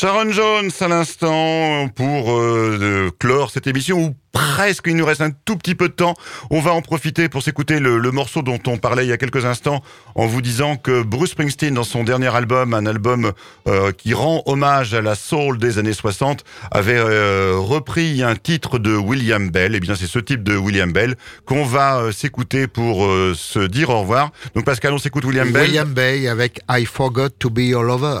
[0.00, 5.32] Sharon Jones à l'instant pour euh, clore cette émission où presque il nous reste un
[5.32, 6.14] tout petit peu de temps.
[6.50, 9.16] On va en profiter pour s'écouter le, le morceau dont on parlait il y a
[9.16, 9.82] quelques instants
[10.14, 13.32] en vous disant que Bruce Springsteen dans son dernier album, un album
[13.66, 18.78] euh, qui rend hommage à la soul des années 60, avait euh, repris un titre
[18.78, 19.74] de William Bell.
[19.74, 23.58] Et bien c'est ce type de William Bell qu'on va euh, s'écouter pour euh, se
[23.58, 24.30] dire au revoir.
[24.54, 28.20] Donc Pascal, on s'écoute William Bell William Bay avec I Forgot to Be Your Lover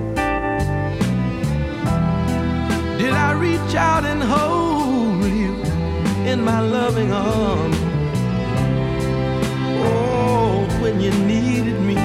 [3.01, 5.53] Did I reach out and hold you
[6.31, 7.75] in my loving arms?
[9.83, 11.95] Oh, when you needed me.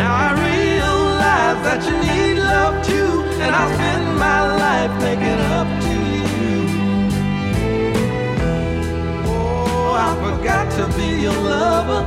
[0.00, 5.68] Now I realize that you need love too, and I'll spend my life making up
[5.86, 6.58] to you.
[9.28, 12.02] Oh, I forgot to be your lover.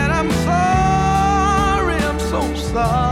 [0.00, 2.40] And I'm sorry, I'm so
[2.72, 3.11] sorry.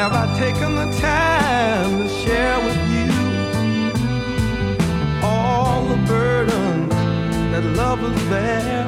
[0.00, 3.12] Have I taken the time to share with you
[5.22, 6.88] all the burdens
[7.52, 8.86] that love lovers bear?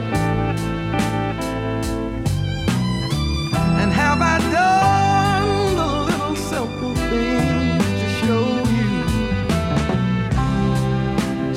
[3.81, 8.47] And have I done the little simple things to show
[8.79, 9.05] you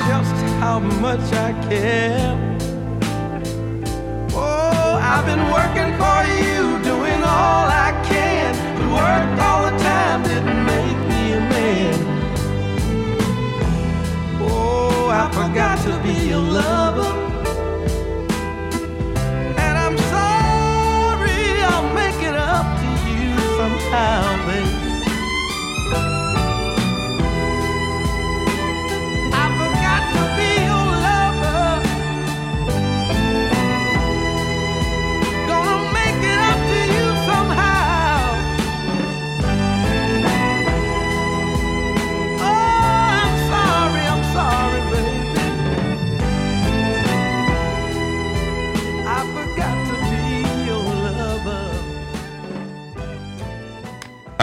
[0.05, 2.35] just how much I care?
[4.33, 7.84] Oh, I've been working for you, doing all I
[15.85, 17.24] to be your lover.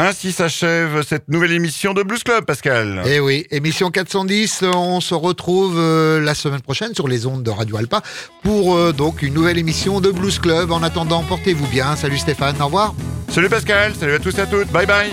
[0.04, 3.04] Ainsi s'achève cette nouvelle émission de Blues Club, Pascal.
[3.06, 7.50] Eh oui, émission 410, on se retrouve euh, la semaine prochaine sur les ondes de
[7.50, 8.02] Radio Alpa
[8.42, 10.72] pour euh, donc une nouvelle émission de Blues Club.
[10.72, 11.94] En attendant, portez-vous bien.
[11.94, 12.96] Salut Stéphane, au revoir.
[13.28, 15.10] Salut Pascal, salut à tous et à toutes, bye bye.